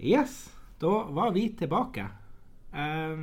[0.00, 2.06] Yes, da var vi tilbake.
[2.72, 3.16] Eh,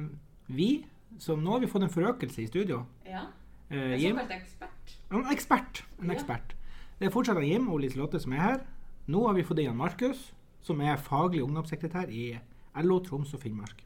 [0.48, 0.86] vi,
[1.20, 2.84] som nå har vi fått en forøkelse i studio.
[3.06, 3.24] Ja.
[3.70, 4.98] Eh, En såkalt ekspert.
[5.12, 5.84] en ekspert.
[6.00, 6.14] En Ja.
[6.14, 6.54] ekspert.
[7.00, 8.60] Det er fortsatt Jim og Liselotte som er her.
[9.08, 12.40] Nå har vi fått inn Markus, som er faglig ungdomssekretær i
[12.76, 13.84] LO Troms og Finnmark.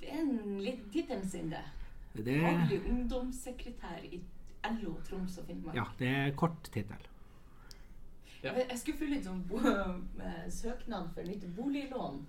[0.00, 1.64] Det er en litt tittel sin, det.
[2.24, 4.20] Det, Faglig ungdomssekretær i
[4.64, 5.74] LO Troms og Finnmark.
[5.76, 6.96] ja, det er kort tittel.
[8.42, 8.52] Ja.
[8.54, 9.44] Jeg skulle fylle ut sånn
[10.26, 12.20] eh, søknad for nytt boliglån.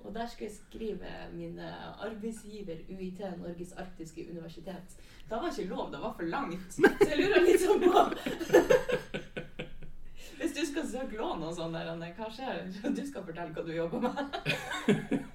[0.00, 4.94] Og der skulle jeg skrive min arbeidsgiver UiT, Norges arktiske universitet.
[5.28, 6.72] Det var ikke lov, det var for langt.
[6.72, 8.06] Så jeg lurer litt sånn på
[10.40, 12.64] Hvis du skal søke lån og sånn, hva skjer?
[12.96, 14.18] Du skal fortelle hva du jobber med.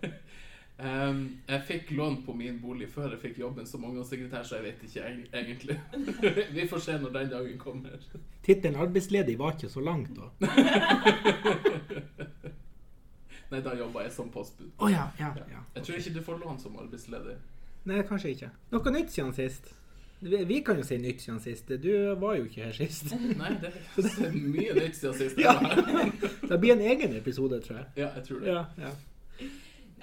[0.79, 4.63] Ehm, jeg fikk lån på min bolig før jeg fikk jobben som ungdomssekretær, så jeg
[4.65, 5.77] vet ikke eg- egentlig.
[6.57, 7.95] Vi får se når den dagen kommer.
[8.43, 10.25] Tittelen arbeidsledig var ikke så langt, da.
[13.51, 14.71] Nei, da jobba jeg som postbud.
[14.81, 15.61] Oh, ja, ja, ja.
[15.77, 17.35] Jeg tror ikke du får lån som arbeidsledig.
[17.85, 18.49] Nei, kanskje ikke.
[18.73, 19.71] Noe nytt siden sist.
[20.26, 21.70] Vi, kan jo si nytt siden sist.
[21.84, 23.12] Du var jo ikke her sist.
[23.13, 23.70] Nei, det
[24.01, 25.37] er mye nytt siden sist.
[25.40, 25.53] Ja.
[26.49, 27.87] Det blir en egen episode, tror jeg.
[28.01, 28.49] Ja, jeg tror det.
[28.55, 28.91] Ja, ja.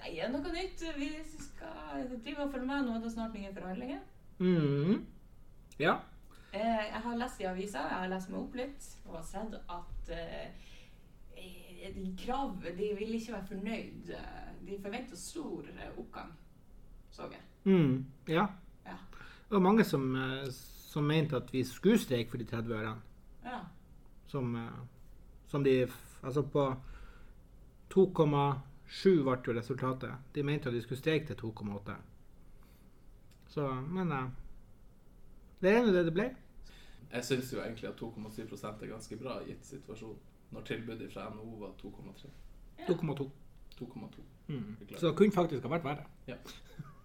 [0.03, 0.81] Nei, er noe nytt?
[0.98, 1.08] Vi
[1.39, 2.86] skal drive og følge med.
[2.89, 4.00] Nå er det snart nye forhandlinger.
[4.42, 5.06] Mhm.
[5.78, 5.98] ja.
[6.53, 9.55] Eh, Jeg har lest i avisa, jeg har lest meg opp litt, og har sett
[9.70, 10.50] at eh,
[12.19, 14.11] krav De vil ikke være fornøyd.
[14.67, 15.64] De forventer stor
[15.98, 16.33] oppgang,
[17.11, 17.41] så jeg.
[17.64, 18.47] Mm, ja.
[18.87, 18.97] Ja.
[19.48, 20.50] Det var mange som, eh,
[20.91, 23.00] som mente at vi skulle streike for de 30 ørene.
[23.44, 23.59] ja.
[24.27, 24.72] Som, eh,
[25.48, 25.87] som de
[26.22, 26.77] Altså på
[28.93, 30.11] 2,7 ble jo resultatet.
[30.35, 31.95] De mente at de skulle streike til 2,8.
[33.49, 34.29] Så Men uh,
[35.62, 36.29] det er nå det det ble.
[37.12, 40.21] Jeg syns jo egentlig at 2,7% er ganske bra gitt situasjonen.
[40.53, 42.29] Når tilbudet fra NHO var 2,3.
[42.89, 43.31] 2,2.
[43.81, 44.23] 2,2.
[44.49, 44.77] Mm.
[44.97, 46.05] Så det kunne faktisk ha vært verre.
[46.27, 46.37] ja,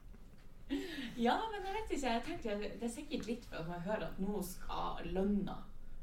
[1.27, 2.07] ja, men jeg vet ikke.
[2.07, 5.57] Jeg tenkte Det er sikkert litt for at man hører at nå skal lønna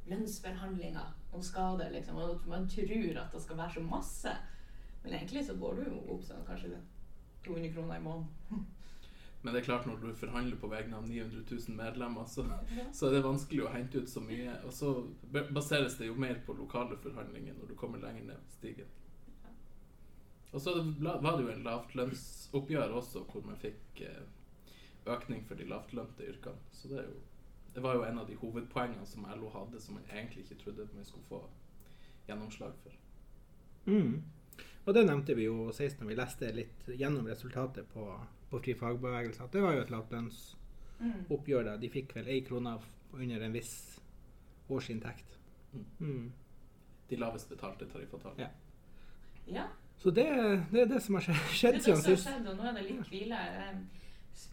[0.06, 4.36] Lønnsforhandlinger om skade, liksom Og at man tror at det skal være så masse.
[5.04, 6.78] Men egentlig så går du jo opp sånn kanskje
[7.44, 8.66] 200 kroner i måneden.
[9.44, 12.46] Men det er klart når du forhandler på vegne av 900 000 medlemmer, så,
[12.96, 14.54] så er det vanskelig å hente ut så mye.
[14.64, 14.92] Og så
[15.52, 18.88] baseres det jo mer på lokale forhandlinger når du kommer lenger ned stigen.
[20.54, 20.72] Og så
[21.02, 24.24] var det jo en lavtlønnsoppgjør også, hvor man fikk eh,
[25.12, 26.72] økning for de lavtlønte yrkene.
[26.72, 27.20] Så det, er jo,
[27.74, 30.88] det var jo en av de hovedpoengene som LO hadde, som man egentlig ikke trodde
[30.94, 31.42] man skulle få
[32.30, 32.96] gjennomslag for.
[33.90, 34.22] Mm.
[34.84, 38.04] Og det nevnte vi jo sist når vi leste litt gjennom resultatet på,
[38.50, 39.46] på Fri fagbevegelse.
[39.46, 41.62] At det var jo et lavtlønnsoppgjør.
[41.64, 41.70] Mm.
[41.70, 41.76] da.
[41.80, 42.76] De fikk vel ei krone
[43.14, 43.74] under en viss
[44.68, 45.38] årsinntekt.
[45.72, 45.86] Mm.
[46.00, 46.28] Mm.
[47.08, 48.44] De lavest betalte tariffavtalene.
[48.44, 48.52] Ja.
[49.46, 49.64] Ja.
[49.96, 50.26] Så det,
[50.72, 52.28] det er det som har skjedd det siden sist.
[52.44, 53.40] nå er det litt hvile.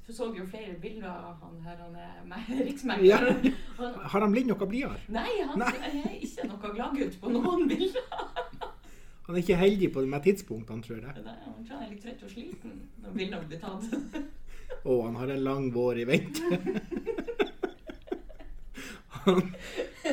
[0.07, 3.45] Jeg så jo flere bilder av han her, han er med riksmekleren.
[3.45, 3.91] Ja.
[4.13, 4.99] Har han blitt noe blidere?
[5.11, 5.73] Nei, han Nei.
[5.89, 8.07] er ikke noe gladgutt på noen bilder.
[9.31, 11.21] Han er ikke heldig på de tidspunktene, tror jeg.
[11.23, 14.33] Nei, Han tror han er litt trøtt og sliten når bildene blir tatt.
[14.91, 16.49] Og han har en lang vår i vente.
[19.21, 19.53] Han-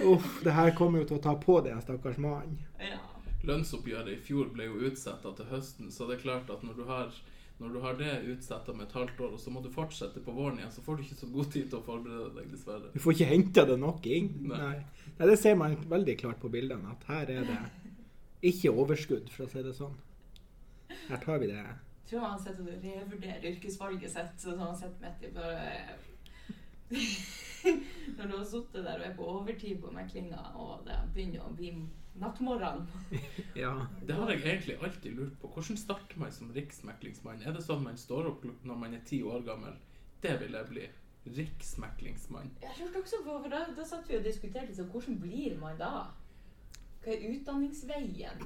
[0.04, 2.54] Uff, det her kommer jo til å ta på deg, stakkars mann.
[2.78, 3.00] Ja.
[3.48, 6.84] Lønnsoppgjøret i fjor ble jo utsatt til høsten, så det er klart at når du
[6.86, 7.10] har,
[7.58, 10.34] når du har det utsatt med et halvt år, og så må du fortsette på
[10.36, 12.92] våren igjen, så får du ikke så god tid til å forberede deg, dessverre.
[12.94, 14.30] Du får ikke henta det nok inn.
[14.52, 14.60] Nei.
[14.62, 14.78] Nei.
[15.18, 17.58] Nei, Det ser man veldig klart på bildene, at her er det
[18.42, 19.96] ikke overskudd, for å si det sånn.
[21.08, 21.62] Her tar vi det.
[21.62, 24.36] Jeg tror han sitter og revurderer yrkesvalget sitt.
[24.40, 25.96] Så han sitter midt i bare
[28.16, 31.52] Når du har sittet der og er på overtid på meklinga, og det begynner å
[31.56, 31.72] bli
[32.18, 32.86] nattmorgen
[33.62, 33.74] Ja.
[34.06, 35.50] Det har jeg egentlig alltid lurt på.
[35.52, 37.42] Hvordan starter man som riksmeklingsmann?
[37.44, 39.76] Er det sånn man står opp når man er ti år gammel?
[40.24, 40.86] Det vil jeg bli.
[41.36, 42.54] Riksmeklingsmann.
[42.62, 45.76] Jeg lurte også på, for da, da satt vi og diskuterte liksom, hvordan blir man
[45.80, 46.08] da?
[47.08, 48.42] Hva er utdanningsveien?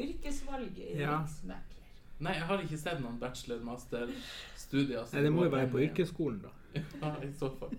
[0.00, 0.94] Yrkesvalget?
[0.96, 1.18] Ja.
[1.20, 1.82] Riksmekler?
[2.24, 4.08] Nei, jeg har ikke sett noen bachelor, master,
[4.56, 5.04] studier.
[5.12, 6.52] Nei, det må jo være på yrkesskolen, da.
[7.02, 7.74] Ja, i så fall.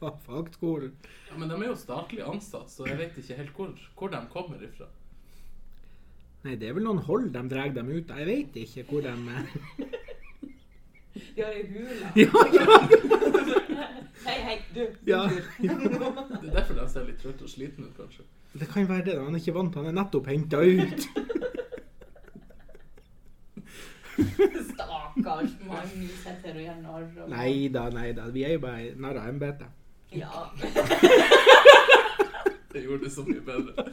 [0.00, 0.90] Fa- Fagskolen.
[1.30, 3.70] Ja, men de er jo statlig ansatt, så jeg vet ikke helt hvor,
[4.00, 4.88] hvor de kommer ifra.
[6.44, 8.18] Nei, det er vel noen hold de drar dem ut av.
[8.24, 9.46] Jeg vet ikke hvor de er.
[11.14, 12.10] De har ei hule.
[12.18, 12.66] Ja, ja.
[14.24, 14.82] Hei, hei, du.
[15.06, 15.22] Ja.
[15.30, 18.26] Det er derfor de ser litt trøtte og slitne ut, kanskje.
[18.54, 19.14] Det kan være det.
[19.18, 19.74] Han er ikke vant.
[19.74, 21.08] Han er nettopp henta ut.
[24.70, 25.88] Stakkars mann.
[25.94, 27.08] Vi sitter her og gjør narr.
[27.24, 27.30] og...
[27.34, 28.28] Nei da, nei da.
[28.34, 29.68] Vi er jo bare narr av embetet.
[30.14, 30.30] Ja.
[32.74, 33.84] Det gjorde det så mye bedre.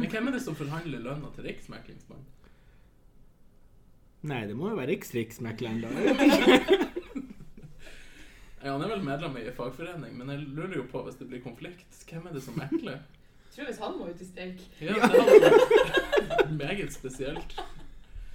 [0.00, 2.26] Men hvem er det som forhandler lønna til riksmeklingsmannen?
[4.26, 5.88] Nei, det må jo være Riks-Riksmekleren, da.
[5.94, 6.78] Jeg vet ikke.
[8.64, 11.42] Ja, han er vel medlem i fagforening, men jeg lurer jo på hvis det blir
[11.44, 12.98] konflikt, hvem er det som mekler?
[13.46, 15.50] Jeg tror hvis han må ut i streik Ja, det hadde
[16.28, 17.54] vært meget spesielt.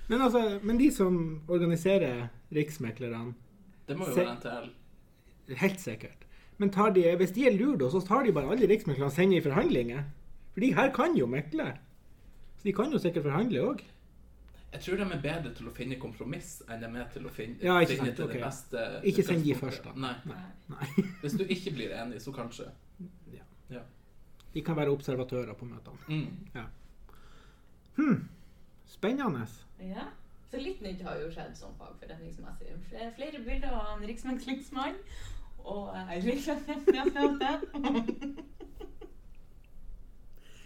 [0.10, 3.34] Men, altså, men de som organiserer Riksmeklerne,
[3.88, 4.72] Det må jo være NTL.
[5.62, 6.26] helt sikkert.
[6.58, 9.38] Men tar de, hvis de er lure, så tar de bare alle riksmeklerne og sender
[9.38, 10.04] i forhandlinger.
[10.54, 11.70] For de her kan jo mekle.
[12.58, 13.80] Så de kan jo sikkert forhandle òg.
[14.72, 17.60] Jeg tror de er bedre til å finne kompromiss enn de er til å finne,
[17.60, 18.38] Ja, finne sant, til okay.
[18.38, 19.96] det beste Ikke send de først, da.
[20.00, 20.14] Nei.
[20.30, 20.46] Nei.
[20.72, 20.88] Nei.
[21.24, 22.70] Hvis du ikke blir enig, så kanskje.
[23.72, 23.84] Ja.
[24.54, 26.00] De kan være observatører på møtene.
[26.08, 26.66] Mm.
[27.98, 28.18] Hm.
[28.88, 29.46] Spennende.
[29.80, 30.08] Ja.
[30.52, 32.74] Så litt nytt har jo skjedd sånn fagforretningsmessig.
[33.16, 34.98] Flere, bilder av en riksmeklingsmann.
[35.62, 35.94] Og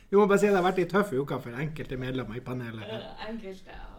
[0.09, 2.43] Vi må bare si at det har vært ei tøff uke for enkelte medlemmer i
[2.45, 2.87] panelet.
[2.87, 3.94] Eh, Enkelte eh,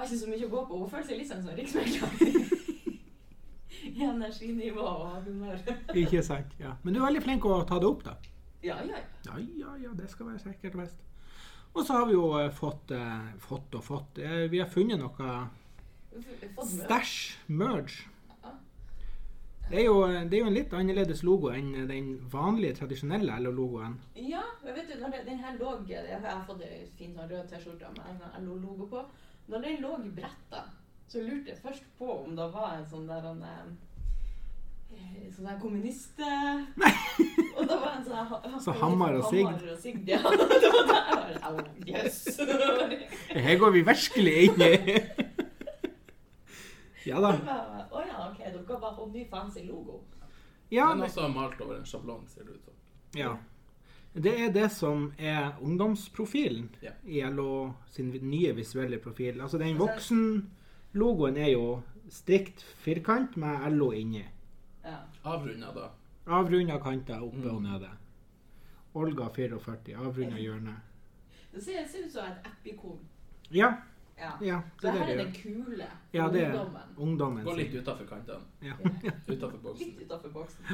[0.00, 0.80] har ikke så mye å gå på.
[0.80, 2.10] Hun føler seg litt sånn som riksmekler.
[3.90, 5.60] I energinivå og humør.
[6.02, 6.52] Ikke sant?
[6.60, 6.74] Ja.
[6.82, 8.16] Men du er veldig flink å ta det opp, da.
[8.64, 9.38] Ja, ja, ja.
[9.56, 11.06] Ja, ja, det skal være sikkert og best.
[11.70, 14.98] Og så har vi jo eh, fått, eh, fått og fått eh, Vi har funnet
[15.00, 15.36] noe
[16.66, 17.18] stæsj.
[17.46, 18.08] Merge.
[19.70, 23.92] Det er, jo, det er jo en litt annerledes logo enn den vanlige, tradisjonelle LO-logoen.
[24.18, 27.30] Ja, men vet du, når det, den her lå Jeg har fått ei fin sånn
[27.30, 29.04] rød T-skjorte med LO-logo på.
[29.50, 30.60] Når den lå i bretta,
[31.10, 33.40] så lurte jeg først på om det var en sånn der en,
[34.94, 36.20] eh, Sånn der kommunist...
[37.60, 39.66] Og det var en sånn Så hammer og Sigd.
[39.82, 40.20] Sigd, ja.
[40.62, 41.56] Det var der Au,
[41.86, 42.20] jøss.
[43.34, 44.72] Her går vi virkelig inn i
[47.08, 47.34] Ja da.
[47.90, 50.02] Å ja, OK, dere har bare fått ny fancy logo.
[50.70, 52.74] Ja, Men også malt over en sjablong, ser det ut som.
[53.18, 53.32] ja.
[54.14, 56.90] Det er det som er ungdomsprofilen Ja.
[57.04, 59.40] i LO sin nye visuelle profil.
[59.40, 64.24] Altså den voksen-logoen er jo strikt firkant med LO inni.
[64.84, 64.96] Ja.
[65.24, 65.88] Avrunda, da.
[66.26, 67.54] Avrunda kanter oppe Mm.
[67.56, 67.88] og nede.
[68.94, 70.74] Olga 44, avrunda hjørne.
[71.52, 72.98] Det ser, ser ut som et app-ikon.
[73.52, 73.74] Ja,
[74.18, 74.32] Ja.
[74.42, 76.82] ja, Så det er her er det den kule Ja, det ungdommen.
[76.96, 78.40] ungdommen Gå litt utafor kantene.
[78.62, 78.72] Ja.
[79.28, 79.86] Utafor boksen.
[79.86, 80.64] Litt utafor boksen.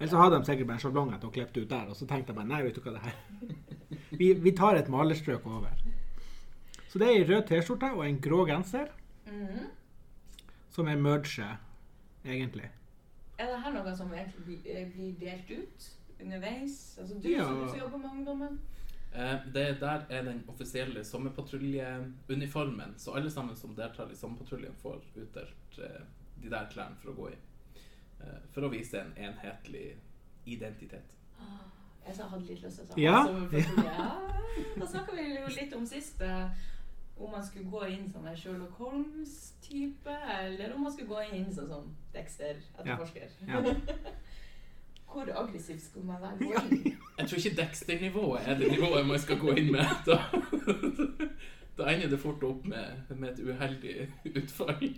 [0.00, 2.32] Eller så hadde de sikkert bare en sjablong og klippet ut der, og så tenkte
[2.32, 3.18] jeg bare nei, vet du hva det her
[4.20, 5.74] Vi, vi tar et malerstrøk over.
[6.88, 8.88] Så det er ei rød T-skjorte og en grå genser,
[9.28, 9.68] mm.
[10.74, 11.46] som er merge,
[12.24, 12.70] egentlig.
[13.38, 15.86] Er det her noe som blir, eh, blir delt ut
[16.20, 16.98] underveis?
[16.98, 17.44] Altså du Ja.
[17.44, 18.58] som, som jobber med ungdommen?
[19.14, 25.02] Eh, det der er den offisielle sommerpatruljeuniformen, så alle sammen som deltar i sommerpatruljen, får
[25.16, 26.02] utdelt eh,
[26.42, 27.38] de der klærne for å gå i.
[28.20, 29.96] Eh, for å vise en enhetlig
[30.46, 31.16] identitet.
[32.06, 33.18] Jeg sa- hadde litt lyst til å si Ja.
[33.28, 34.10] Altså, ja.
[34.80, 36.22] Da snakka vi jo litt om sist
[37.20, 41.50] om man skulle gå inn som en Sherlock Holmes-type, eller om man skulle gå inn
[41.52, 43.28] sånn som Dexter-etterforsker.
[43.46, 43.60] Ja.
[45.10, 46.48] Hvor aggressiv skulle man være?
[46.48, 46.62] Ja.
[47.18, 49.84] Jeg tror ikke Dexter-nivået er det nivået man skal gå inn med.
[50.06, 50.18] Da,
[51.78, 53.94] da ender det fort opp med, med et uheldig
[54.36, 54.88] utfall.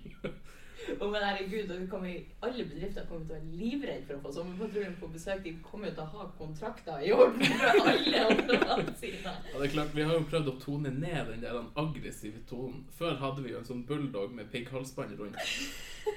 [1.00, 1.70] Og men herregud,
[2.06, 5.42] i- alle bedrifter kommer til å være livredde for å få sommerpatruljen på besøk.
[5.44, 9.22] De kommer jo til å ha kontrakter i orden for alle andre sine.
[9.24, 12.84] Ja, det er klart, Vi har jo prøvd å tone ned den der aggressive tonen.
[12.98, 15.36] Før hadde vi jo en sånn bulldog med pigghalsbånd rundt.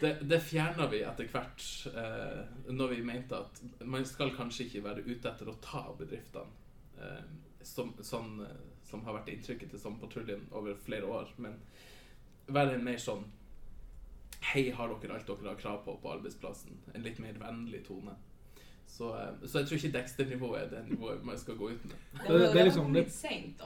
[0.02, 4.84] Det, det fjerna vi etter hvert eh, når vi mente at man skal kanskje ikke
[4.88, 6.50] være ute etter å ta bedriftene,
[6.98, 7.22] eh,
[7.62, 8.56] som, sånn, eh,
[8.90, 11.60] som har vært inntrykket til Sommerpatruljen over flere år, men
[12.48, 13.24] være en mer sånn
[14.42, 16.78] Hei, har dere alt dere har krav på på arbeidsplassen?
[16.96, 18.12] En litt mer vennlig tone.
[18.88, 21.96] Så, eh, så jeg tror ikke Dexter-nivået er det nivået man skal gå ut med.
[22.14, 23.66] Det, Det- det er liksom- litt seint, da.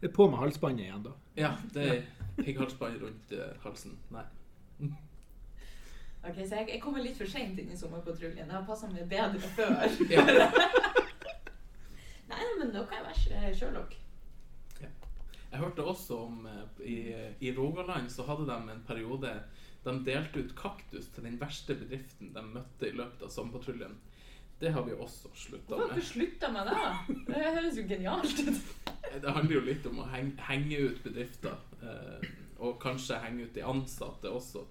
[0.00, 1.10] Det er på med halsbåndet igjen, da.
[1.36, 2.02] Ja, det er
[2.44, 3.98] pigghalsbånd rundt uh, halsen.
[4.10, 4.22] Nei.
[6.28, 8.36] Ok, Så jeg, jeg kommer litt for seint inn i sommerpatruljen.
[8.36, 9.70] Jeg har passa meg bedre før.
[12.28, 13.94] Nei, men da kan jeg være Sherlock.
[15.48, 16.98] Jeg hørte også om eh, i,
[17.48, 19.32] I Rogaland så hadde de en periode
[19.84, 23.94] de delte ut kaktus til den verste bedriften de møtte i løpet av sommerpatruljen.
[24.58, 25.84] Det har vi også slutta med.
[25.84, 27.18] Hvorfor slutta med det?
[27.28, 28.88] Det høres jo genialt ut.
[29.22, 31.54] Det handler jo litt om å henge, henge ut bedrifter.
[31.78, 32.26] Eh,
[32.58, 34.64] og kanskje henge ut de ansatte også.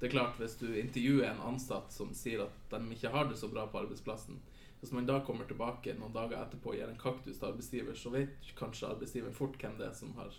[0.00, 3.38] Det er klart, Hvis du intervjuer en ansatt som sier at de ikke har det
[3.38, 4.38] så bra på arbeidsplassen,
[4.80, 8.12] hvis man da kommer tilbake noen dager etterpå og gir en kaktus til arbeidsgiver, så
[8.14, 10.34] vet kanskje arbeidsgiver fort hvem det er som har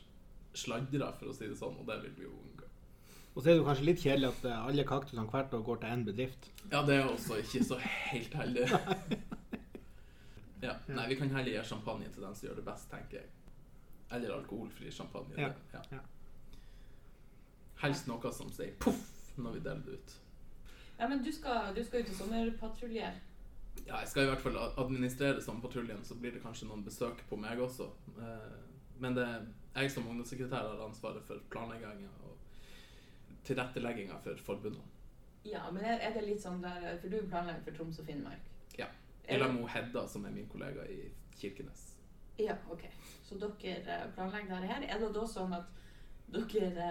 [0.55, 2.69] sladra, for å si det sånn, og det vil vi jo unngå.
[3.35, 5.81] Og så er det jo kanskje litt kjedelig at eh, alle kaktusene hvert år går
[5.81, 6.47] til én bedrift.
[6.71, 8.69] Ja, det er også ikke så helt heldig.
[10.59, 13.29] Ja, nei, vi kan heller gi champagne til den som gjør det best, tenker jeg.
[14.11, 15.37] Eller alkoholfri champagne.
[15.39, 15.53] Ja.
[15.53, 15.83] det, Ja.
[15.95, 16.01] Ja.
[17.79, 19.05] Helst noe som sier poff
[19.39, 20.15] når vi deler det ut.
[20.97, 23.13] Ja, men du skal, du skal ut og sommerpatruljere.
[23.87, 27.21] Ja, jeg skal i hvert fall administrere som patruljen, så blir det kanskje noen besøk
[27.29, 27.89] på meg også.
[28.17, 28.57] Eh,
[28.99, 29.45] Men det er
[29.81, 32.35] jeg som ungdomssekretær har ansvaret for planlegginga og
[33.47, 34.83] tilrettelegginga for forbundene.
[35.47, 38.49] Ja, men er, det litt sånn der For du planlegger for Troms og Finnmark?
[38.77, 38.89] Ja.
[39.23, 41.05] Er Eller Mo Hedda, som er min kollega i
[41.39, 41.85] Kirkenes.
[42.39, 42.83] Ja, ok.
[43.23, 44.83] Så dere eh, planlegger dette her.
[44.83, 45.71] Er det da sånn at
[46.33, 46.89] dere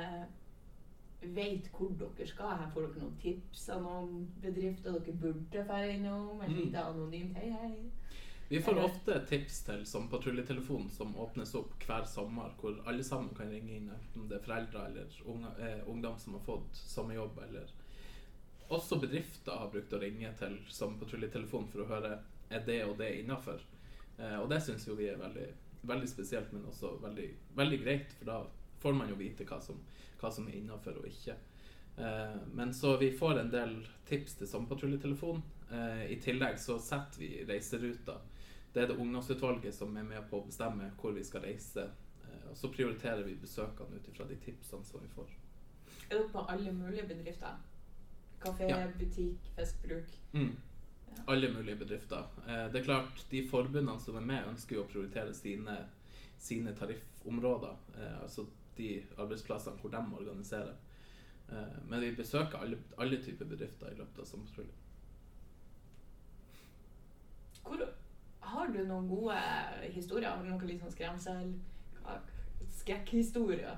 [1.22, 2.56] vet hvor dere skal?
[2.58, 6.40] Her får dere noen tips av noen bedrifter dere burde dra innom?
[6.42, 6.56] Et Mm.
[6.56, 7.90] lite anonymt hei, hei?
[8.50, 13.04] Vi får Eller- ofte tips til som patruljetelefon som åpnes opp hver sommer, hvor alle
[13.04, 16.72] sammen kan ringe inn, enten det er foreldre eller unge, eh, ungdom som har fått
[16.72, 17.66] sommerjobb, eller
[18.70, 22.20] også bedrifter har brukt å ringe til som patruljetelefon for å høre
[22.50, 23.60] er det og det innafor.
[24.18, 25.52] Eh, og det syns jo vi er veldig,
[25.84, 28.46] veldig spesielt, men også veldig, veldig greit, for da
[28.80, 29.80] får man jo vite hva som,
[30.20, 31.34] hva som er innafor og ikke.
[31.98, 35.42] Eh, men så vi får en del tips til sommerpatruljetelefon.
[35.70, 38.18] Eh, I tillegg så setter vi reiseruta.
[38.72, 41.88] Det er det ungdomsutvalget som er med på å bestemme hvor vi skal reise.
[42.24, 45.34] Eh, og så prioriterer vi besøkene ut ifra de tipsene som vi får.
[46.08, 47.58] Er dere på alle mulige bedrifter?
[48.40, 48.86] Kafé, Ja.
[48.98, 50.12] butikk, festbruk?
[50.32, 50.52] Mm.
[51.08, 51.22] Ja.
[51.26, 52.24] Alle mulige bedrifter.
[52.46, 55.74] Eh, det er klart, De forbundene som er med, ønsker jo å prioritere sine,
[56.38, 57.74] sine tariffområder.
[57.98, 58.46] Eh, altså
[58.78, 60.76] de arbeidsplassene hvor de organiserer.
[61.48, 64.84] Eh, men vi besøker alle, alle typer bedrifter i løpet av sommerpatruljen.
[68.48, 69.36] Har du noen gode
[69.92, 70.30] historier?
[70.30, 71.50] Har du noen sånn skremsel?
[72.78, 73.76] Skrekkhistorier?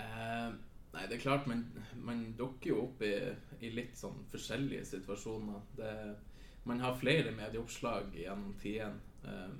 [0.00, 0.48] Eh,
[0.94, 1.66] nei, det er klart, man,
[2.00, 3.12] man dukker jo opp i,
[3.60, 5.60] i litt sånn forskjellige situasjoner.
[5.76, 5.92] Det,
[6.68, 9.02] man har flere medieoppslag gjennom tidene.
[9.24, 9.52] Eh,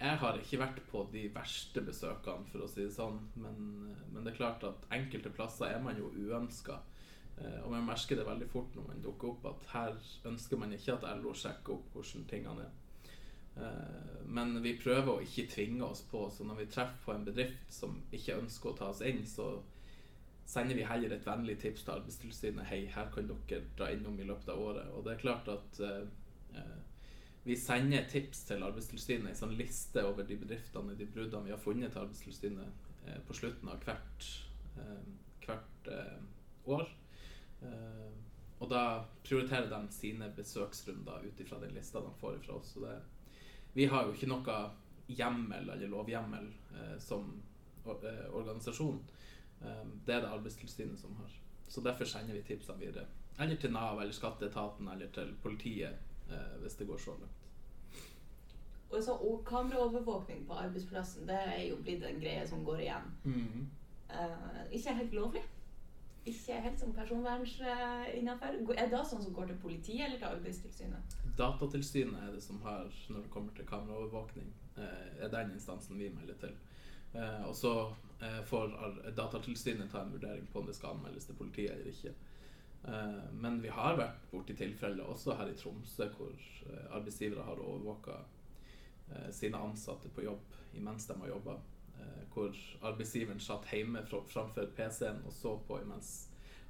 [0.00, 3.60] jeg har ikke vært på de verste besøkene, for å si det sånn, men,
[4.12, 6.76] men det er klart at enkelte plasser er man jo uønska.
[7.38, 9.96] Eh, og man merker det veldig fort når man dukker opp, at her
[10.28, 12.74] ønsker man ikke at LO sjekker opp hvordan tingene er.
[13.56, 17.24] Eh, Men vi prøver å ikke tvinge oss på, så når vi treffer på en
[17.24, 19.54] bedrift som ikke ønsker å ta oss inn, så
[20.46, 22.68] sender vi heller et vennlig tips til Arbeidstilsynet.
[22.70, 24.92] Hei, her kan dere dra innom i løpet av året.
[24.94, 26.04] Og det er klart at eh,
[26.54, 26.76] eh,
[27.46, 31.52] vi sender tips til Arbeidstilsynet, en sånn liste over de bedriftene og de bruddene vi
[31.54, 34.30] har funnet til Arbeidstilsynet eh, på slutten av hvert,
[34.82, 35.04] eh,
[35.44, 36.24] hvert eh,
[36.74, 36.88] år.
[37.62, 38.08] Eh,
[38.58, 38.82] og da
[39.22, 42.72] prioriterer de sine besøksrunder ut ifra den lista de får fra oss.
[42.82, 42.96] Det,
[43.76, 44.58] vi har jo ikke noe
[45.06, 47.30] hjemmel eller lovhjemmel eh, som
[47.86, 48.98] or eh, organisasjon.
[49.56, 51.30] Det er det Arbeidstilsynet som har.
[51.70, 53.06] Så derfor sender vi tipsene videre.
[53.38, 57.42] Eller til Nav eller Skatteetaten eller til politiet eh, hvis det går så langt.
[58.90, 63.12] Og så og kameraovervåkning på arbeidsplassen, det er jo blitt en greie som går igjen.
[64.10, 65.42] Eh, ikke helt lovlig.
[66.26, 68.54] Ikke helt som personverns eh, innafor.
[68.74, 71.18] Er det sånn som går til politiet eller til Arbeidstilsynet?
[71.38, 76.10] Datatilsynet er det som har, når det kommer til kameraovervåkning, eh, er den instansen vi
[76.14, 76.56] melder til.
[77.14, 77.74] Eh, og så
[78.22, 78.74] eh, får
[79.16, 82.14] Datatilsynet ta en vurdering på om det skal anmeldes til politiet eller ikke.
[82.84, 87.62] Eh, men vi har vært borti tilfeller også her i Tromsø hvor eh, arbeidsgivere har
[87.62, 88.18] overvåka
[89.10, 91.58] eh, sine ansatte på jobb imens de har jobba.
[92.36, 92.52] Hvor
[92.84, 96.10] arbeidsgiveren satt hjemme framfor PC-en og så på imens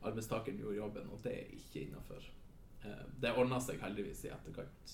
[0.07, 2.29] arbeidstakeren gjorde jobben, og det er ikke innafor.
[3.19, 4.93] Det ordna seg heldigvis i etterkant,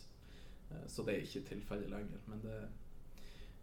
[0.89, 2.25] så det er ikke tilfellet lenger.
[2.33, 2.57] Men, det,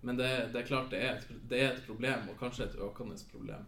[0.05, 2.77] men det, det er klart det er, et, det er et problem, og kanskje et
[2.85, 3.65] økende problem.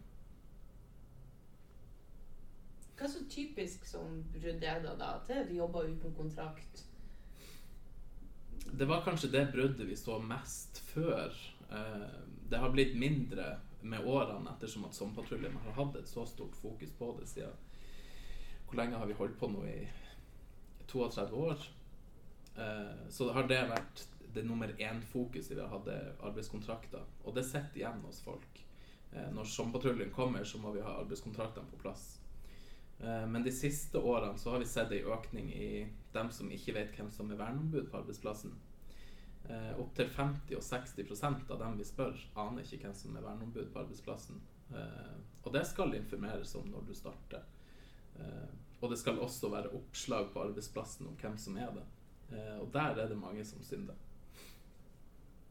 [3.01, 5.08] Hva er så typisk som brudd det da?
[5.25, 6.84] Til du jobber uten kontrakt?
[8.77, 11.34] Det var kanskje det bruddet vi så mest før.
[11.72, 12.20] Eh,
[12.51, 16.91] Det har blitt mindre med årene ettersom at Sommerpatruljen har hatt et så stort fokus
[17.00, 17.58] på det siden
[18.67, 19.65] Hvor lenge har vi holdt på nå?
[19.65, 19.88] I
[20.88, 21.67] 32 år?
[22.58, 27.01] Eh, Så har det vært det nummer én-fokuset vi har hatt, er arbeidskontrakter.
[27.24, 28.63] Og det sitter igjen hos folk.
[29.13, 32.21] Eh, Når Sommerpatruljen kommer, så må vi ha arbeidskontraktene på plass.
[33.03, 36.75] Eh, Men de siste årene så har vi sett en økning i dem som ikke
[36.75, 38.53] vet hvem som er verneombud på arbeidsplassen.
[39.50, 43.72] Eh, Opptil 50 og 60% av dem vi spør, aner ikke hvem som er verneombud
[43.74, 44.41] på arbeidsplassen.
[44.72, 47.48] Eh, og det skal informeres om når du starter.
[48.20, 51.88] Eh, og det skal også være oppslag på arbeidsplassen om hvem som er det.
[52.62, 53.98] Og der er det mange som synder.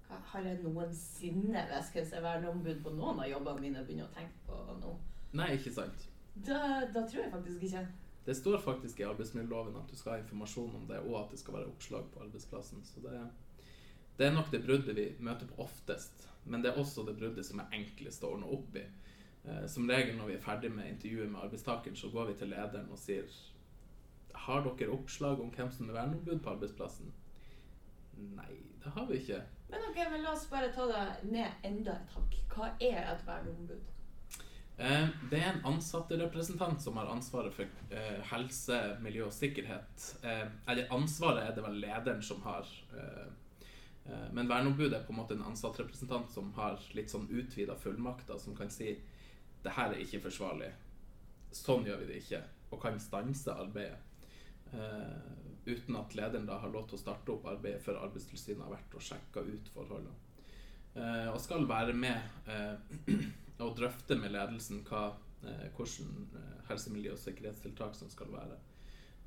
[0.08, 4.94] Har jeg noensinne vært verneombud på noen av jobbene mine begynner å tenke på nå?
[5.36, 6.09] Nei, ikke sant.
[6.34, 7.86] Da, da tror jeg faktisk ikke.
[8.24, 11.40] Det står faktisk i arbeidsmiljøloven at du skal ha informasjon om det, og at det
[11.40, 12.84] skal være oppslag på arbeidsplassen.
[12.84, 13.20] Så det,
[14.18, 17.46] Det er nok det bruddet vi møter på oftest, men det er også det bruddet
[17.46, 18.84] som er enklest å ordne opp i.
[19.44, 22.52] Eh, som regel når vi er ferdig med intervjuet med arbeidstakeren, så går vi til
[22.52, 23.24] lederen og sier
[24.34, 27.12] Har dere oppslag om hvem som er verneombud på arbeidsplassen?
[28.36, 28.52] Nei,
[28.84, 29.40] det har vi ikke.
[29.70, 32.36] Men ok, men la oss bare ta det ned enda et hakk.
[32.54, 33.88] Hva er et verneombud?
[34.80, 40.06] Eh, Det er en ansatterepresentant som har ansvaret for eh, helse, miljø og sikkerhet.
[40.24, 42.66] Eh, Eller ansvaret er det vel lederen som har.
[44.32, 48.56] Men verneombudet er på en måte en ansattrepresentant som har litt sånn utvida fullmakter, som
[48.56, 48.96] kan si
[49.62, 50.70] det her er ikke forsvarlig.
[51.54, 52.40] Sånn gjør vi det ikke.
[52.72, 53.98] Og kan stanse arbeidet.
[55.66, 58.94] uten at lederen da har lov til å starte opp arbeidet før Arbeidstilsynet har vært
[58.94, 60.14] og sjekka ut forholdene.
[61.34, 62.20] Og skal være med
[63.60, 65.04] eh, og drøfte med ledelsen hva,
[65.44, 68.58] eh, hvordan helsemiljø- helse-, miljø- og sikkerhetstiltak som skal være.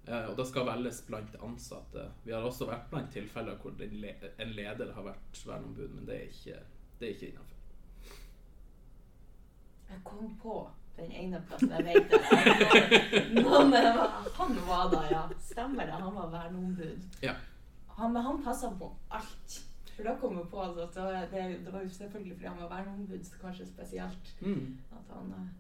[0.08, 2.10] Eh, og det skal velges blant ansatte.
[2.26, 6.30] Vi har også vært blant tilfeller hvor en leder har vært verneombud, men det er
[6.30, 6.60] ikke,
[7.00, 7.60] det er ikke innafor.
[9.90, 12.22] Jeg kom på den ene plassen jeg vet det.
[13.44, 15.24] Noen, han var da, ja.
[15.42, 15.94] Stemmer det.
[16.02, 17.08] Han var verneombud.
[17.22, 17.34] Ja.
[17.98, 19.60] Han, han passa på alt.
[19.96, 22.70] For da kom jeg på altså, at det, det, var jo selvfølgelig fordi han var
[22.78, 24.78] verneombud, kanskje spesielt Mm.
[24.92, 25.52] at han eh,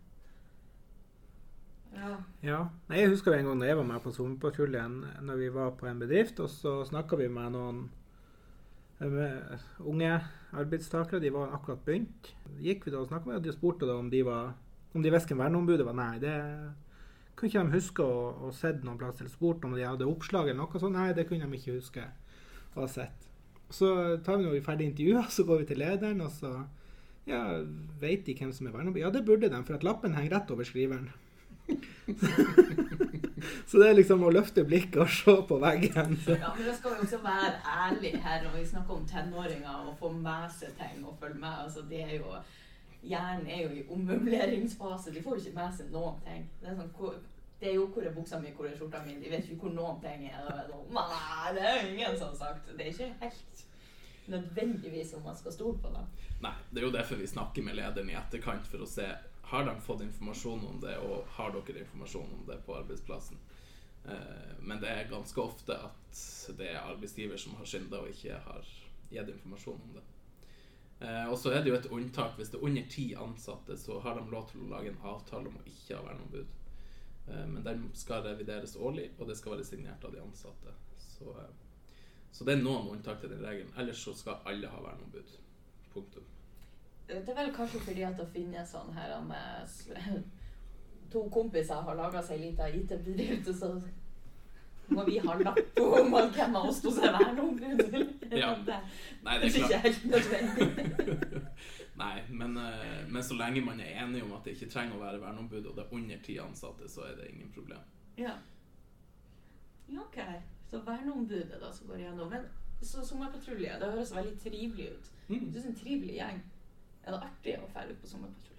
[1.93, 2.15] Ja.
[2.43, 2.65] Ja.
[2.89, 5.99] Jeg husker en gang da jeg var med på sommerpatruljen, når vi var på en
[5.99, 7.91] bedrift, og så snakka vi med noen
[8.99, 10.21] eh, med unge
[10.53, 11.21] arbeidstakere.
[11.21, 12.33] De var akkurat begynt.
[12.59, 14.53] Gikk vi da og snakka med og de spurte da om de var
[14.93, 15.93] om de visste hvem verneombudet var.
[15.97, 16.33] Nei, det
[17.35, 20.49] kunne ikke de huske å ha sett noen plass eller spurt om de hadde oppslag
[20.49, 20.97] eller noe sånt.
[20.97, 22.05] Nei, det kunne de ikke huske
[22.75, 23.22] å ha sett.
[23.73, 23.89] Så
[24.25, 26.53] tar vi når vi er ferdig intervjuet, så går vi til lederen, og så
[27.29, 27.41] ja,
[28.01, 29.01] vet de hvem som er verneombud?
[29.01, 31.11] Ja, det burde de, for at lappen henger rett over skriveren.
[33.69, 36.17] så det er liksom å løfte blikket og se på veggen.
[36.43, 37.53] Ja, men da skal vi også være
[37.85, 41.53] ærlige her når vi snakker om tenåringer og få med seg ting og følge med.
[41.63, 42.35] Altså, det er jo,
[43.07, 45.15] hjernen er jo i ommøbleringsfase.
[45.15, 46.49] De får jo ikke med seg noen ting.
[46.59, 47.15] Det er, sånn, hvor,
[47.61, 49.15] det er jo hvor er buksa mi, hvor er skjorta mi.
[49.23, 50.43] De vet ikke hvor noen ting er.
[50.43, 52.73] Det er sånn, det er ingen som har sagt.
[52.75, 53.69] Det er ikke helt
[54.31, 56.09] nødvendigvis om man skal stole på dem.
[56.43, 59.07] Nei, det er jo derfor vi snakker med lederen i etterkant, for å se
[59.53, 63.37] har de fått informasjon om det, og har dere informasjon om det på arbeidsplassen.
[64.05, 66.23] Eh, men det er ganske ofte at
[66.57, 68.73] det er arbeidsgiver som har synda og ikke har
[69.11, 70.03] gitt informasjon om det.
[71.03, 72.35] Eh, og så er det jo et unntak.
[72.37, 75.51] Hvis det er under ti ansatte, så har de lov til å lage en avtale
[75.51, 76.59] om å ikke ha verneombud.
[77.27, 80.75] Eh, men den skal revideres årlig, og det skal være signert av de ansatte.
[80.97, 81.35] Så,
[82.33, 83.73] så det er noen unntak til den regelen.
[83.77, 85.35] Ellers så skal alle ha verneombud.
[85.93, 86.23] Punktum.
[87.07, 90.23] Det er vel kanskje fordi at det finnes sånn her med
[91.13, 93.67] To kompiser har laga seg ei lita IT-bedrift, og så
[94.87, 97.83] må vi ha lapp om hvem av oss to som er verneombud.
[98.33, 98.55] Ja.
[98.65, 98.79] Det
[99.35, 101.43] er ikke helt nødvendig.
[102.01, 105.03] Nei, men, eh, men så lenge man er enig om at det ikke trenger å
[105.03, 107.85] være verneombud, og det er under ti ansatte, så er det ingen problem.
[108.17, 108.33] Ja.
[109.93, 110.17] ja, OK.
[110.73, 112.31] Så verneombudet da som går igjennom.
[112.33, 112.47] Men
[112.81, 115.11] så sommerpatrulje, det høres veldig trivelig ut.
[115.27, 115.43] Mm.
[115.53, 116.39] Du er en trivelig gjeng.
[117.03, 118.53] Er det artig å dra ut på sommerpatrulje?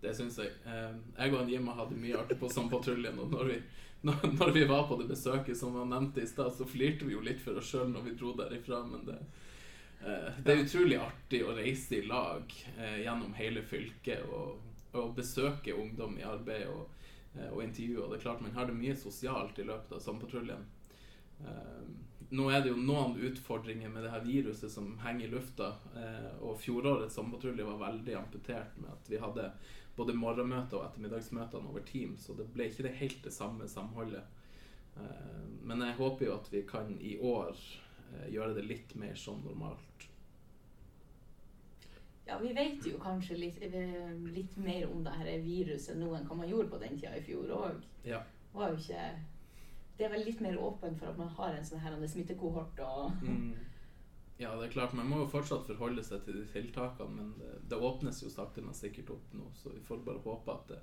[0.00, 0.52] Det syns jeg.
[0.64, 3.58] Eh, Jeg og Jimma hadde mye artig på Sommerpatruljen, og når vi,
[4.08, 7.24] når, vi var på det besøket som var nevnt i stad, så flirte vi jo
[7.24, 9.18] litt for oss sjøl når vi dro derifra, men det,
[10.04, 14.62] eh, det er utrolig artig å reise i lag eh, gjennom hele fylket og,
[14.96, 18.04] og besøke ungdom i arbeid og, eh, og intervjue.
[18.04, 20.64] Og det er klart man har det mye sosialt i løpet av Sommerpatruljen.
[21.40, 21.82] Eh,
[22.28, 25.72] nå er det jo noen utfordringer med det her viruset som henger i lufta.
[25.96, 29.50] Eh, og fjorårets sommerpatrulje var veldig amputert med at vi hadde
[29.96, 34.26] både morgenmøter og ettermiddagsmøtene over Teams, så det ble ikke det helt det samme samholdet.
[34.96, 37.56] Eh, men jeg håper jo at vi kan i år
[38.30, 40.04] gjøre det litt mer som normalt.
[42.26, 43.58] Ja, vi vet jo kanskje litt,
[44.30, 47.24] litt mer om det her viruset nå enn hva man gjorde på den tida i
[47.26, 47.82] fjor òg.
[48.06, 48.20] Ja.
[48.54, 49.02] Var jo ikke
[49.96, 53.24] Det er vel litt mer åpent for at man har en sånn her smittekohort og
[53.24, 53.54] Mm.
[54.38, 57.54] Ja, det er klart, man må jo fortsatt forholde seg til de tiltakene, men det,
[57.70, 60.80] det åpnes jo sakte, men sikkert opp nå, så vi får bare håpe at det,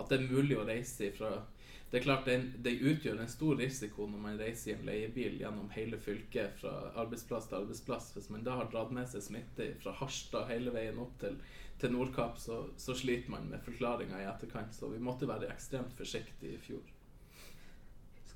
[0.00, 1.42] at det er mulig å reise ifra
[1.90, 5.36] Det er klart, det, det utgjør en stor risiko når man reiser i en leiebil
[5.42, 8.08] gjennom hele fylket fra arbeidsplass til arbeidsplass.
[8.16, 11.38] Hvis man da har dratt med seg smitte fra Harstad hele veien opp til,
[11.78, 14.74] til Nordkapp, så, så sliter man med forklaringa i etterkant.
[14.74, 16.95] Så vi måtte være ekstremt forsiktige i fjor.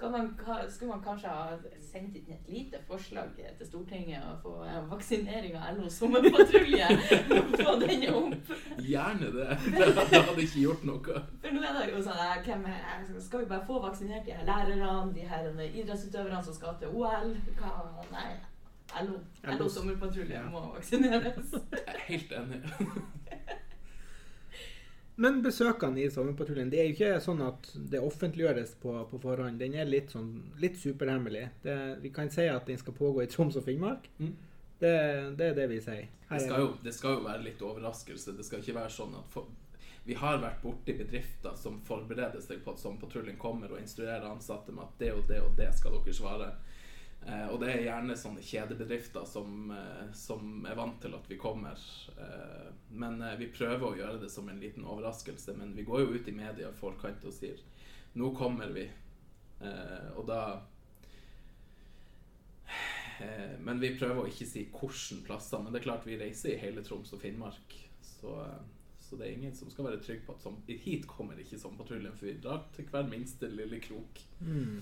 [0.01, 0.29] Skal man,
[0.71, 1.57] skulle man kanskje ha
[1.93, 6.87] sendt inn et lite forslag til Stortinget og få eh, vaksinering av LO sommerpatrulje?
[7.61, 8.55] Få den opp?
[8.81, 9.59] Gjerne det.
[9.77, 9.91] Det,
[10.25, 11.21] hadde ikke gjort noe.
[11.43, 14.39] For nå er det jo sånn eh, hvem er, Skal vi bare få vaksinert de
[14.39, 17.37] her lærerne, de her idrettsutøverne som skal til OL?
[17.61, 17.77] Hva,
[18.17, 18.31] nei.
[19.05, 19.59] LO, LO.
[19.61, 20.49] LO sommerpatrulje Ja.
[20.49, 21.53] må vaksineres.
[21.77, 22.65] Jeg er helt enig.
[25.21, 29.59] Men besøkene i Sommerpatruljen, det er jo ikke sånn at det offentliggjøres på, på forhånd.
[29.61, 30.31] Den er litt sånn,
[30.63, 31.43] litt superhemmelig.
[31.61, 34.09] Det, vi kan si at den skal pågå i Troms og Finnmark.
[34.17, 34.31] Mm.
[34.81, 34.93] Det,
[35.37, 36.07] det er det vi sier.
[36.31, 38.33] Det skal, jo, det skal jo være litt overraskelse.
[38.39, 39.53] Det skal ikke være sånn at for,
[40.09, 44.73] Vi har vært borti bedrifter som forbereder seg på at sommerpatruljen kommer og instruerer ansatte
[44.73, 46.55] med at det og det og det skal dere svare.
[47.27, 51.37] Eh, og det er gjerne sånne kjedebedrifter som, eh, som er vant til at vi
[51.41, 51.77] kommer.
[52.17, 55.57] Eh, men vi prøver å gjøre det som en liten overraskelse.
[55.59, 57.61] Men vi går jo ut i media i forkant og sier
[58.19, 58.89] nå kommer vi.
[60.17, 60.63] Og da
[63.61, 65.61] Men vi prøver å ikke si hvilke plasser.
[65.61, 67.75] Men det er klart vi reiser i hele Troms og Finnmark.
[68.01, 68.33] Så,
[68.99, 72.17] så det er ingen som skal være trygg på at som, hit kommer ikke sommerpatruljen,
[72.17, 74.25] for vi drar til hver minste lille krok.
[74.41, 74.81] Mm.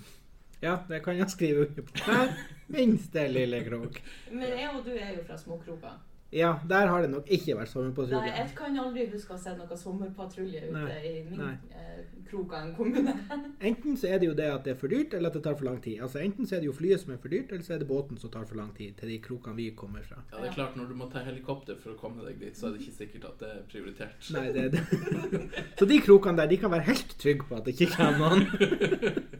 [0.63, 2.05] Ja, det kan jeg skrive under på.
[2.05, 2.33] Hver
[2.75, 4.03] minste lille krok.
[4.33, 5.99] Men jeg og du er jo fra småkroker.
[6.33, 8.33] Ja, der har det nok ikke vært Nei, sommerpatrulje.
[8.37, 12.53] jeg kan aldri huske å ha sett noe sommerpatrulje ute Nei, i min eh, krok
[12.53, 13.15] av en kommune.
[13.71, 15.57] Enten så er det jo det at det er for dyrt, eller at det tar
[15.57, 16.03] for lang tid.
[16.05, 17.89] Altså Enten så er det jo flyet som er for dyrt, eller så er det
[17.89, 20.21] båten som tar for lang tid til de krokene vi kommer fra.
[20.35, 22.69] Ja, det er klart Når du må ta helikopter for å komme deg dit, så
[22.69, 24.31] er det ikke sikkert at det er prioritert.
[24.37, 24.85] Nei, det er det.
[25.81, 29.29] Så de krokene der, de kan være helt trygge på at det ikke kommer noen.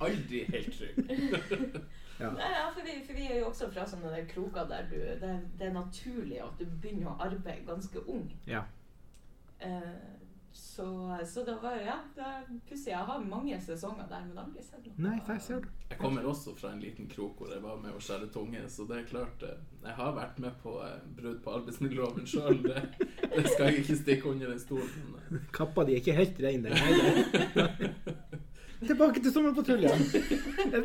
[0.00, 1.80] Aldri helt trygg.
[2.18, 2.32] Ja.
[2.34, 4.96] Nei, ja, for, vi, for vi er jo også fra sånne der kroker der du,
[5.20, 8.24] det, det er naturlig at du begynner å arbeide ganske ung.
[8.50, 8.64] Ja.
[9.62, 10.18] Eh,
[10.52, 12.90] så, så det var ja, det pussig.
[12.90, 14.94] Jeg har mange sesonger der, men aldri sett noe.
[15.04, 15.70] Nei, jeg, ser det.
[15.92, 18.86] Jeg kommer også fra en liten krok hvor jeg var med å skjære tunge, så
[18.90, 22.62] det er klart eh, Jeg har vært med på eh, brudd på arbeidsmiljøloven sjøl.
[22.66, 22.82] Det,
[23.22, 25.18] det skal jeg ikke stikke under den stolen.
[25.28, 28.24] Eh, Kappa di er ikke helt rein, den heller.
[28.78, 30.04] Tilbake til sommerpatruljen.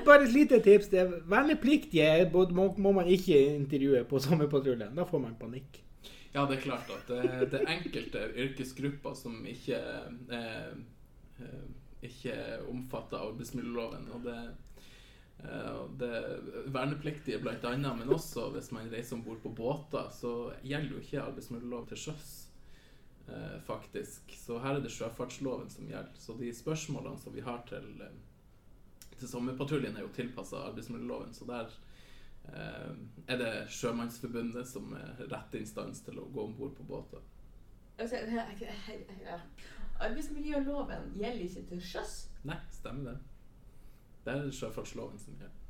[0.08, 0.90] Bare et lite tips.
[0.90, 4.96] det er Vernepliktige må, må man ikke intervjue på sommerpatruljen.
[4.98, 5.84] Da får man panikk.
[6.34, 9.78] Ja, det er klart at det, det er enkelte yrkesgrupper som ikke
[10.34, 10.72] eh,
[11.46, 11.66] eh,
[12.04, 12.38] ikke
[12.72, 14.08] omfatter arbeidsmiljøloven.
[14.16, 14.40] Og det,
[15.44, 17.38] eh, det vernepliktige
[17.70, 21.88] annet, men også hvis man reiser om bord på båter, så gjelder jo ikke arbeidsmiljølov
[21.88, 22.34] til sjøs.
[23.28, 24.38] Eh, faktisk.
[24.38, 26.20] Så her er det sjøfartsloven som gjelder.
[26.20, 31.34] Så de spørsmålene som vi har til, eh, til sommerpatruljen, er jo tilpassa arbeidsmiljøloven.
[31.34, 31.72] Så der
[32.54, 32.92] eh,
[33.28, 37.24] er det Sjømannsforbundet som er rett instans til å gå om bord på båter.
[37.98, 38.20] Altså.
[40.04, 42.16] Arbeidsmiljøloven gjelder ikke til sjøs.
[42.44, 43.20] Nei, stemmer det.
[44.26, 45.63] Det er sjøfartsloven som gjelder.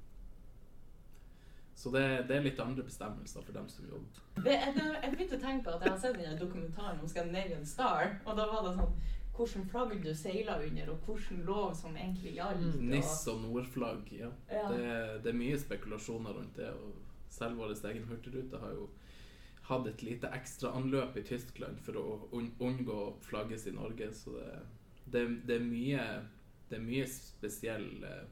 [1.84, 4.19] Så det, det er litt andre bestemmelser for dem som jobber.
[4.38, 7.65] Det, det, jeg begynte å tenke på at jeg har sett den dokumentaren om Scandinavian
[7.67, 8.96] Star, og da var det sånn
[9.34, 12.76] Hvilket flagg du seila under, og hvilken lov som egentlig gjaldt.
[12.76, 14.30] og- NIS og Nordflagg, ja.
[14.52, 14.67] Ja.
[14.69, 16.69] Det, er mye spekulasjoner rundt det.
[16.69, 16.93] Og
[17.30, 18.88] selv vår egen hurtigrute har jo
[19.72, 24.13] hatt et lite ekstra anløp i Tyskland for å un unngå å flagges i Norge.
[24.13, 24.62] Så det,
[25.06, 26.08] det, det, er, mye,
[26.69, 28.24] det er mye spesiell eh,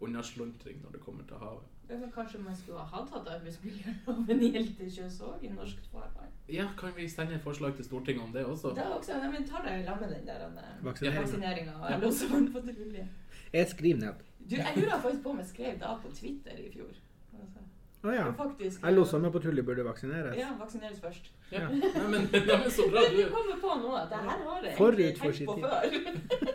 [0.00, 1.73] når det kommer til havet.
[1.88, 5.82] Ja, men kanskje man skulle ha hatt at arbeidsmiljøloven gjelder til sjøs òg, i norsk
[5.92, 6.30] farvann?
[6.48, 8.72] Ja, kan vi sende et forslag til Stortinget om det også?
[8.76, 13.06] Det er også, nei, men tar deg i lag med den der eh, vaksineringa Ja.
[13.52, 14.24] Jeg skriver ned.
[14.50, 16.96] Du, jeg lurer faktisk på om jeg skrev da på Twitter i fjor.
[17.40, 17.60] Altså,
[18.04, 18.24] Å ja.
[18.28, 19.04] og faktisk, LO
[19.38, 20.36] Tulli burde vaksineres.
[20.40, 21.30] Ja, vaksineres først.
[21.52, 21.68] Ja.
[21.68, 23.04] Nei, men, men så bra.
[23.12, 25.54] Du Du kommer på nå at det her har jeg Forut for tenkt sin på
[25.54, 25.64] tid.
[25.64, 26.52] før.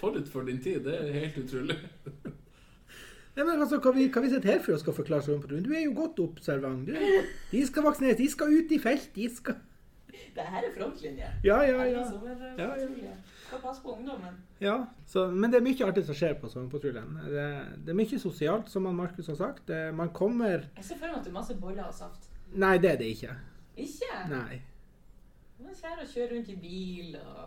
[0.00, 0.84] forut for din tid.
[0.84, 1.78] Det er helt utrolig.
[3.36, 5.64] Nei, men altså, hva vi, hva vi sitter her for å skal forklare sommerpatruljen?
[5.64, 6.84] Du er jo godt observant.
[6.84, 6.96] Du.
[7.52, 8.18] De skal vaksineres.
[8.18, 9.06] De skal ut i felt.
[9.16, 9.56] De skal
[10.36, 11.28] Det her er frontlinje.
[11.44, 12.02] Ja, ja, ja.
[12.02, 13.14] LO-sommerpatrulje.
[13.46, 14.36] Skal passe på ungdommen.
[14.60, 14.74] ja.
[15.08, 17.16] Så, men det er mye artig som skjer på sommerpatruljen.
[17.28, 17.46] Det,
[17.86, 19.64] det er mye sosialt, som han Markus har sagt.
[19.68, 22.28] Det, man kommer Jeg ser for meg at det er masse boller og saft.
[22.52, 23.34] Nei, det er det ikke.
[23.80, 24.12] Ikke?
[24.28, 24.60] Nei.
[25.62, 27.42] Man kjærer og kjøre rundt i bil og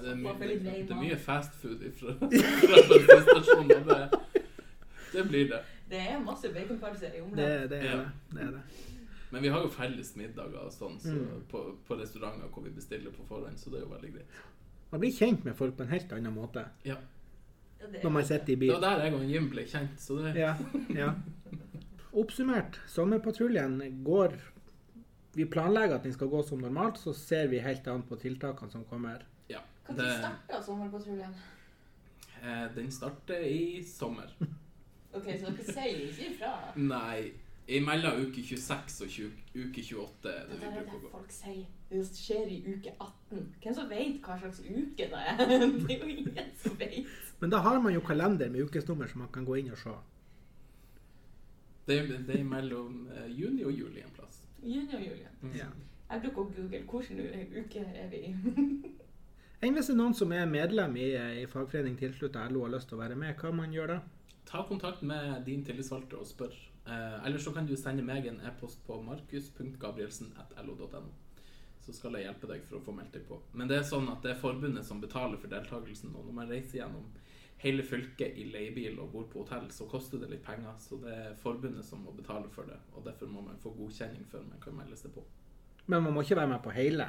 [0.00, 4.20] Det er, mye, det, det er mye fast food fra, fra bensinstasjoner.
[5.12, 5.60] Det, blir det.
[5.90, 7.96] Det er masse baconpølser i Det, det, er Ja.
[7.96, 8.10] det.
[8.34, 8.62] det er det.
[9.32, 11.42] Men vi har jo felles middager og sånn så Mm.
[11.50, 14.26] på, på restauranter hvor vi bestiller på forhånd, så det er jo veldig greit.
[14.92, 16.96] Man blir kjent med folk på en helt annen måte Ja.
[17.80, 18.68] Ja, når man sitter i bil.
[18.72, 20.54] Det var der jeg og Jim ble kjent, så det Ja,
[20.94, 21.12] ja.
[22.12, 24.34] Oppsummert, sommerpatruljen går
[25.34, 28.70] Vi planlegger at den skal gå som normalt, så ser vi helt an på tiltakene
[28.72, 29.22] som kommer.
[29.48, 29.60] Ja.
[29.88, 31.34] Når starta sommerpatruljen?
[32.42, 34.26] eh, den starter i sommer.
[35.14, 36.50] Ok, så dere sier ikke ifra?
[36.78, 37.32] Nei,
[37.80, 41.02] imellom uke 26 og 20, uke 28 er det vi vi å bruker det å
[41.02, 41.10] gå.
[41.16, 41.64] folk sier.
[41.90, 43.48] Det skjer i uke 18.
[43.64, 45.42] Hvem som vet hva slags uke det er?
[45.82, 47.10] Det er jo ingen som vet.
[47.40, 49.96] Men da har man jo kalender med ukesnummer som man kan gå inn og se.
[51.88, 54.44] Det er, det er mellom eh, juni og juli en plass.
[54.62, 55.26] Juni og juli.
[55.42, 55.54] Mm.
[55.58, 55.70] Ja.
[56.10, 58.34] Jeg bruker å google hvilken uke er vi i.
[59.60, 61.10] Enn hvis det er noen som er medlem i,
[61.42, 63.98] i fagforening tilslutta LO og har lyst til å være med, hva man gjør da?
[64.50, 66.54] Ta kontakt med din tillitsvalgte og spør.
[66.86, 71.10] Eh, eller så kan du sende meg en e-post på markus.gabrielsen.lo.no.
[71.80, 73.36] Så skal jeg hjelpe deg for å få meldt deg på.
[73.56, 76.12] Men det er sånn at det er forbundet som betaler for deltakelsen.
[76.14, 77.06] Og når man reiser gjennom
[77.60, 80.74] hele fylket i leiebil og bor på hotell, så koster det litt penger.
[80.80, 82.78] Så det er forbundet som må betale for det.
[82.96, 85.22] Og derfor må man få godkjenning før man kan melde seg på.
[85.86, 87.06] Men man må ikke være med på hele.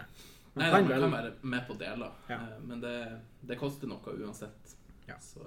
[0.54, 2.36] Man Nei, kan man vel kan være med på deler, Ja.
[2.36, 2.96] eh, men det,
[3.48, 4.64] det koster noe uansett.
[5.08, 5.16] Ja.
[5.24, 5.40] Så,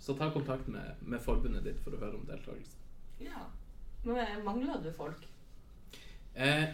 [0.00, 2.78] så ta kontakt med, med forbundet ditt for å høre om deltakelse.
[3.20, 3.44] Ja.
[4.02, 5.26] Men mangler du folk?
[6.34, 6.68] Eh,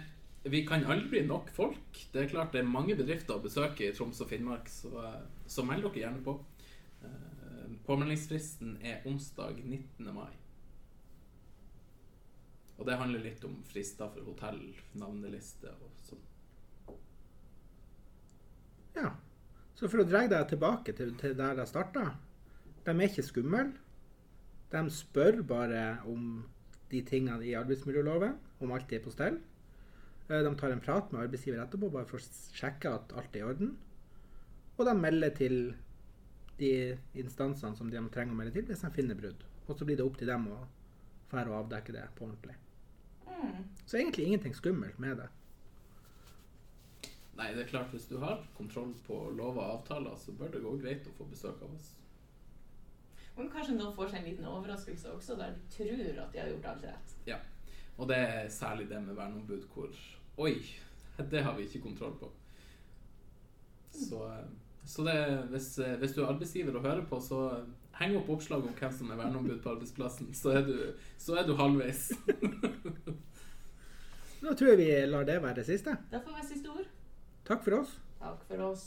[0.47, 2.03] vi kan aldri nok folk.
[2.13, 5.23] Det er klart det er mange bedrifter å besøke i Troms og Finnmark, så, eh,
[5.51, 6.37] så meld dere gjerne på.
[7.03, 10.13] Eh, påmeldingsfristen er onsdag 19.
[10.15, 10.31] mai.
[12.79, 14.61] Og det handler litt om frister for hotell,
[14.95, 16.23] navneliste og sånn.
[18.95, 19.11] Ja.
[19.75, 22.15] Så for å dra deg tilbake til, til der jeg starta.
[22.87, 23.65] De er ikke skumle.
[24.71, 26.45] De spør bare om
[26.91, 29.41] de tingene i arbeidsmiljøloven, om alt er på stell.
[30.29, 33.43] Eh, De tar en prat med arbeidsgiver etterpå bare for å sjekke at alt er
[33.43, 33.75] i orden.
[34.77, 35.59] Og de melder til
[36.61, 36.73] de
[37.19, 39.43] instansene som de trenger å melde til hvis de finner brudd.
[39.67, 40.61] Og så blir det opp til dem å
[41.31, 42.55] fære og avdekke det på ordentlig.
[43.27, 43.67] Mm.
[43.85, 45.29] Så egentlig ingenting skummelt med det.
[47.37, 50.63] Nei, det er klart hvis du har kontroll på lover og avtaler, så bør det
[50.65, 51.91] gå greit å få besøk av oss.
[53.37, 56.51] Men kanskje noen får seg en liten overraskelse også, der de tror at de har
[56.53, 57.17] gjort alt rett.
[57.29, 57.39] Ja.
[57.97, 59.93] Og det er særlig det med verneombud hvor
[60.37, 60.53] Oi,
[61.31, 62.29] det har vi ikke kontroll på.
[63.97, 64.19] Så,
[64.85, 65.21] så det,
[65.53, 65.69] hvis,
[65.99, 67.39] hvis du er arbeidsgiver og hører på, så
[67.97, 70.35] heng opp oppslag om hvem som er verneombud på arbeidsplassen.
[70.37, 70.75] Så er du,
[71.19, 72.11] så er du halvveis.
[74.45, 75.97] Nå tror jeg vi lar det være det siste.
[76.13, 76.93] Det får være siste ord.
[77.49, 77.97] Takk for oss.
[78.21, 78.85] Takk for oss.